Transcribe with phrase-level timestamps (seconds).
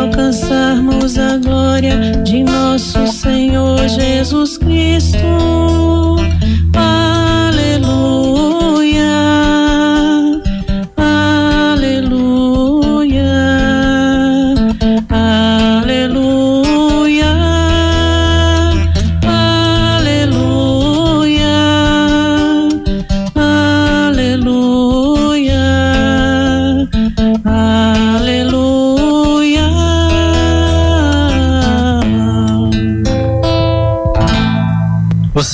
[0.00, 5.59] alcançarmos a glória de nosso Senhor Jesus Cristo.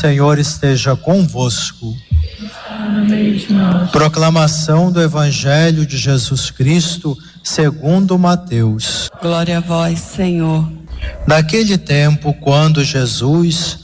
[0.06, 1.92] Senhor esteja convosco.
[3.90, 9.10] Proclamação do Evangelho de Jesus Cristo, segundo Mateus.
[9.20, 10.70] Glória a vós, Senhor.
[11.26, 13.80] Naquele tempo, quando Jesus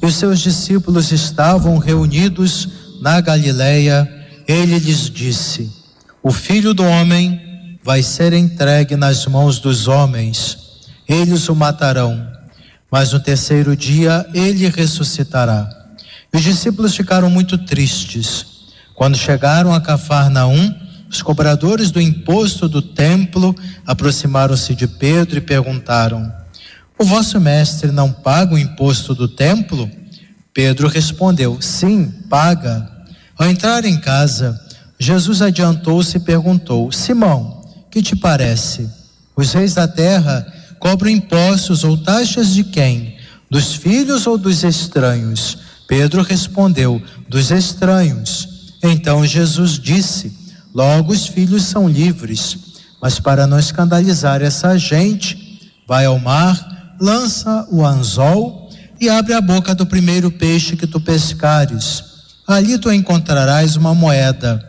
[0.00, 2.68] e os seus discípulos estavam reunidos
[3.02, 4.08] na Galileia,
[4.46, 5.72] ele lhes disse:
[6.22, 10.56] O filho do homem vai ser entregue nas mãos dos homens.
[11.08, 12.33] Eles o matarão
[12.90, 15.68] mas no terceiro dia ele ressuscitará.
[16.32, 18.46] E os discípulos ficaram muito tristes.
[18.94, 20.74] Quando chegaram a Cafarnaum,
[21.10, 23.54] os cobradores do imposto do templo
[23.86, 26.32] aproximaram-se de Pedro e perguntaram:
[26.98, 29.90] O vosso mestre não paga o imposto do templo?
[30.52, 32.90] Pedro respondeu: Sim, paga.
[33.36, 34.60] Ao entrar em casa,
[34.98, 38.88] Jesus adiantou-se e perguntou: Simão, que te parece?
[39.36, 40.46] Os reis da terra
[40.84, 43.16] cobram impostos ou taxas de quem?
[43.50, 45.56] Dos filhos ou dos estranhos?
[45.88, 48.76] Pedro respondeu: Dos estranhos.
[48.82, 50.30] Então Jesus disse:
[50.74, 52.58] Logo os filhos são livres.
[53.00, 58.68] Mas para não escandalizar essa gente, vai ao mar, lança o anzol
[59.00, 62.04] e abre a boca do primeiro peixe que tu pescares.
[62.46, 64.62] Ali tu encontrarás uma moeda.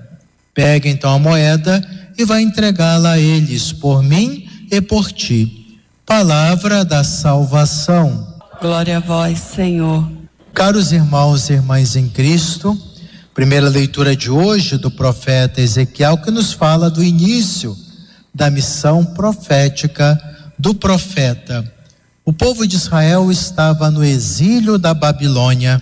[0.54, 1.86] Pega então a moeda
[2.18, 5.65] e vai entregá-la a eles, por mim e por ti.
[6.06, 8.28] Palavra da salvação.
[8.62, 10.08] Glória a vós, Senhor.
[10.54, 12.80] Caros irmãos e irmãs em Cristo,
[13.34, 17.76] primeira leitura de hoje do profeta Ezequiel que nos fala do início
[18.32, 20.16] da missão profética
[20.60, 21.74] do profeta.
[22.24, 25.82] O povo de Israel estava no exílio da Babilônia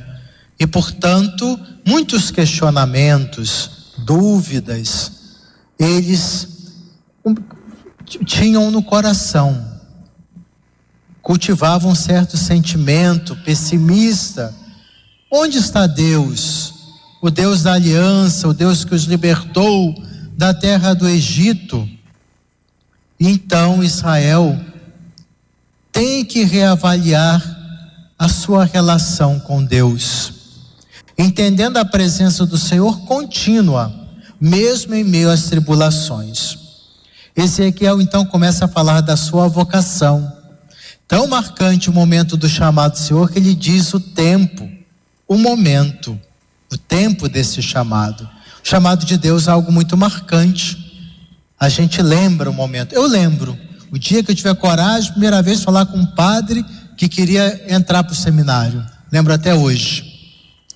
[0.57, 5.11] e, portanto, muitos questionamentos, dúvidas,
[5.77, 6.47] eles
[8.25, 9.72] tinham no coração
[11.23, 14.53] cultivava um certo sentimento pessimista.
[15.31, 16.73] Onde está Deus?
[17.21, 19.95] O Deus da aliança, o Deus que os libertou
[20.35, 21.87] da terra do Egito.
[23.17, 24.59] Então Israel
[25.93, 27.41] tem que reavaliar
[28.19, 30.33] a sua relação com Deus,
[31.17, 33.93] entendendo a presença do Senhor contínua,
[34.41, 36.57] mesmo em meio às tribulações.
[37.35, 40.42] Ezequiel então começa a falar da sua vocação
[41.07, 44.69] Tão marcante o momento do chamado do Senhor que ele diz o tempo,
[45.27, 46.19] o momento,
[46.71, 48.27] o tempo desse chamado.
[48.63, 50.77] O chamado de Deus é algo muito marcante.
[51.59, 52.93] A gente lembra o momento.
[52.93, 53.57] Eu lembro,
[53.91, 56.65] o dia que eu tiver coragem, primeira vez falar com um padre
[56.97, 58.83] que queria entrar para o seminário.
[59.11, 60.11] Lembro até hoje.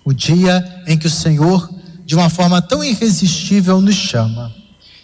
[0.03, 1.69] O dia em que o Senhor,
[2.05, 4.53] de uma forma tão irresistível, nos chama.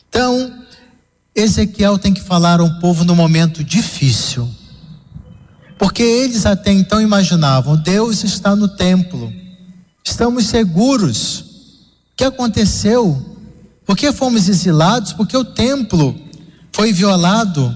[0.10, 0.54] Então,
[1.34, 4.54] Ezequiel tem que falar a um povo no momento difícil
[5.84, 9.34] porque eles até então imaginavam: Deus está no templo,
[10.02, 11.42] estamos seguros.
[11.42, 13.22] O que aconteceu?
[13.86, 15.12] Por que fomos exilados?
[15.12, 16.18] Porque o templo
[16.72, 17.76] foi violado.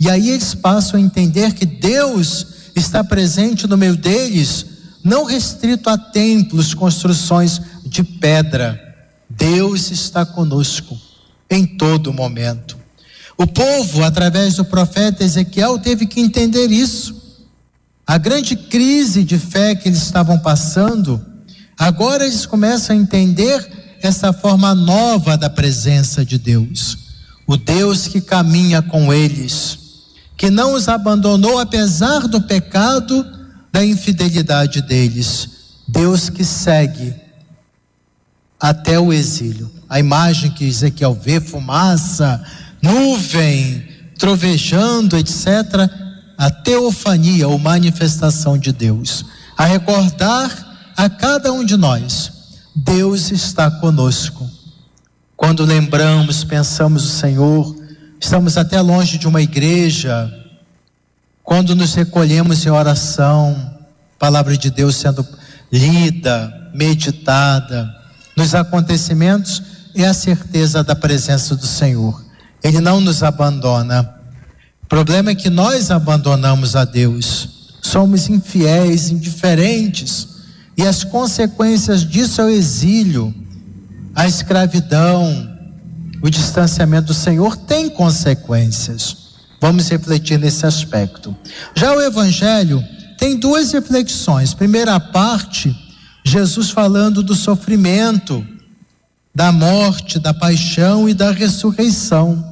[0.00, 4.66] E aí eles passam a entender que Deus está presente no meio deles,
[5.04, 9.06] não restrito a templos, construções de pedra.
[9.28, 10.98] Deus está conosco
[11.48, 12.76] em todo momento.
[13.38, 17.19] O povo, através do profeta Ezequiel, teve que entender isso.
[18.10, 21.24] A grande crise de fé que eles estavam passando,
[21.78, 26.98] agora eles começam a entender essa forma nova da presença de Deus.
[27.46, 29.78] O Deus que caminha com eles,
[30.36, 33.24] que não os abandonou apesar do pecado,
[33.70, 35.48] da infidelidade deles.
[35.86, 37.14] Deus que segue
[38.58, 39.70] até o exílio.
[39.88, 42.44] A imagem que Ezequiel vê, fumaça,
[42.82, 43.86] nuvem,
[44.18, 45.99] trovejando, etc.,
[46.40, 49.26] a teofania ou manifestação de Deus,
[49.58, 52.32] a recordar a cada um de nós:
[52.74, 54.48] Deus está conosco.
[55.36, 57.76] Quando lembramos, pensamos o Senhor,
[58.18, 60.32] estamos até longe de uma igreja,
[61.44, 63.76] quando nos recolhemos em oração,
[64.18, 65.26] palavra de Deus sendo
[65.70, 67.94] lida, meditada,
[68.34, 69.62] nos acontecimentos,
[69.94, 72.24] é a certeza da presença do Senhor.
[72.62, 74.19] Ele não nos abandona.
[74.90, 77.48] Problema é que nós abandonamos a Deus,
[77.80, 80.28] somos infiéis, indiferentes,
[80.76, 83.32] e as consequências disso é o exílio,
[84.16, 85.48] a escravidão,
[86.20, 89.16] o distanciamento do Senhor tem consequências.
[89.60, 91.36] Vamos refletir nesse aspecto.
[91.76, 92.84] Já o Evangelho
[93.16, 94.54] tem duas reflexões.
[94.54, 95.72] Primeira parte,
[96.24, 98.44] Jesus falando do sofrimento,
[99.32, 102.49] da morte, da paixão e da ressurreição.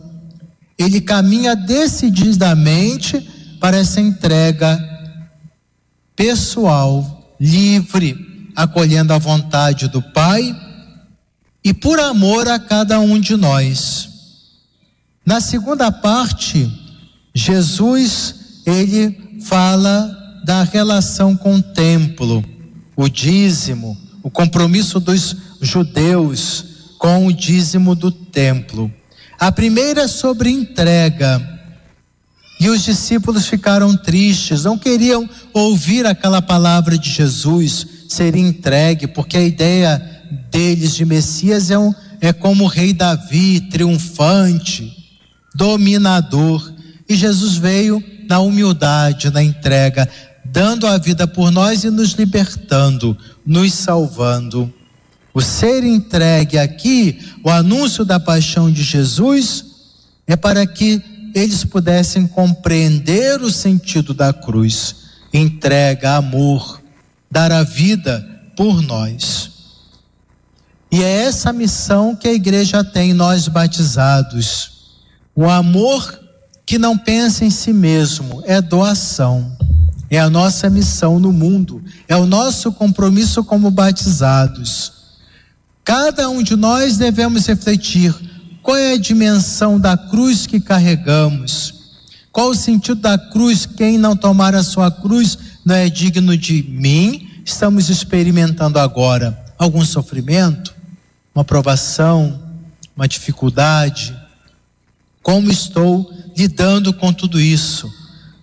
[0.78, 3.20] Ele caminha decididamente
[3.60, 4.78] para essa entrega
[6.14, 10.54] pessoal, livre, acolhendo a vontade do Pai
[11.64, 14.08] e por amor a cada um de nós.
[15.24, 16.70] Na segunda parte,
[17.34, 22.42] Jesus, ele fala da relação com o templo,
[22.96, 26.64] o dízimo, o compromisso dos judeus
[26.98, 28.92] com o dízimo do templo.
[29.38, 31.58] A primeira é sobre entrega.
[32.60, 39.36] E os discípulos ficaram tristes, não queriam ouvir aquela palavra de Jesus ser entregue, porque
[39.36, 40.02] a ideia
[40.50, 44.92] deles de Messias é, um, é como o rei Davi, triunfante,
[45.54, 46.72] dominador.
[47.08, 50.08] E Jesus veio na humildade, na entrega,
[50.44, 54.72] dando a vida por nós e nos libertando, nos salvando.
[55.38, 59.64] O ser entregue aqui, o anúncio da paixão de Jesus,
[60.26, 61.00] é para que
[61.32, 64.96] eles pudessem compreender o sentido da cruz,
[65.32, 66.82] entrega, amor,
[67.30, 69.52] dar a vida por nós.
[70.90, 74.72] E é essa missão que a igreja tem, nós batizados.
[75.36, 76.18] O amor
[76.66, 79.56] que não pensa em si mesmo, é doação.
[80.10, 84.97] É a nossa missão no mundo, é o nosso compromisso como batizados.
[85.88, 88.14] Cada um de nós devemos refletir
[88.62, 91.72] qual é a dimensão da cruz que carregamos.
[92.30, 93.64] Qual o sentido da cruz?
[93.64, 97.30] Quem não tomar a sua cruz não é digno de mim.
[97.42, 100.74] Estamos experimentando agora algum sofrimento,
[101.34, 102.38] uma provação,
[102.94, 104.14] uma dificuldade.
[105.22, 107.90] Como estou lidando com tudo isso?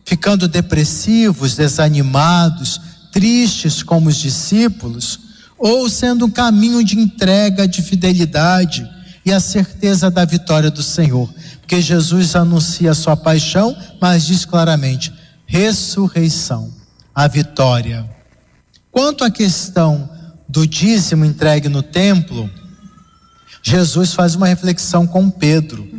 [0.05, 2.79] ficando depressivos, desanimados,
[3.11, 5.19] tristes como os discípulos,
[5.57, 8.89] ou sendo um caminho de entrega, de fidelidade
[9.25, 11.33] e a certeza da vitória do Senhor.
[11.61, 15.11] Porque Jesus anuncia a sua paixão, mas diz claramente:
[15.45, 16.71] ressurreição,
[17.13, 18.07] a vitória.
[18.91, 20.09] Quanto à questão
[20.47, 22.49] do dízimo entregue no templo,
[23.61, 25.89] Jesus faz uma reflexão com Pedro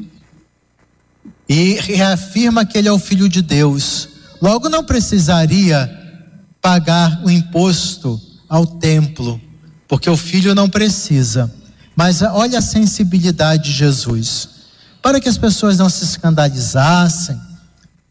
[1.49, 4.09] e reafirma que ele é o filho de Deus.
[4.41, 5.91] Logo não precisaria
[6.61, 9.41] pagar o imposto ao templo,
[9.89, 11.53] porque o filho não precisa.
[11.95, 14.49] Mas olha a sensibilidade de Jesus.
[15.01, 17.41] Para que as pessoas não se escandalizassem,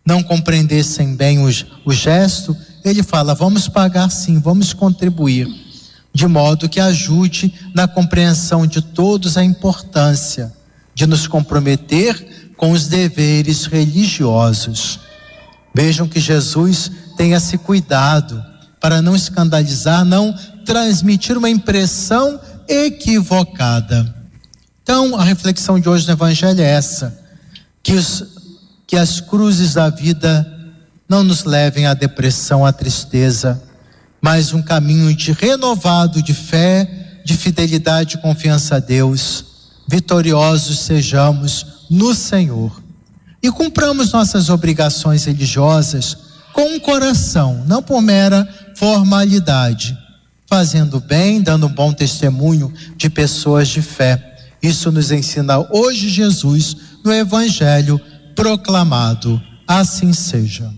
[0.06, 1.50] não compreendessem bem o,
[1.86, 5.48] o gesto, ele fala: vamos pagar sim, vamos contribuir,
[6.14, 10.54] de modo que ajude na compreensão de todos a importância
[10.94, 15.00] de nos comprometer com os deveres religiosos.
[15.74, 18.42] Vejam que Jesus tem esse cuidado
[18.80, 20.34] para não escandalizar, não
[20.66, 24.14] transmitir uma impressão equivocada.
[24.82, 27.18] Então, a reflexão de hoje no Evangelho é essa:
[27.82, 28.24] que, os,
[28.86, 30.52] que as cruzes da vida
[31.08, 33.62] não nos levem à depressão, à tristeza,
[34.20, 39.46] mas um caminho de renovado de fé, de fidelidade e confiança a Deus.
[39.88, 42.84] Vitoriosos sejamos no Senhor.
[43.42, 46.18] E cumpramos nossas obrigações religiosas
[46.54, 49.98] com um coração, não por mera formalidade,
[50.48, 54.38] fazendo bem, dando bom testemunho de pessoas de fé.
[54.62, 58.00] Isso nos ensina hoje Jesus no Evangelho
[58.36, 59.42] proclamado.
[59.68, 60.72] Assim seja.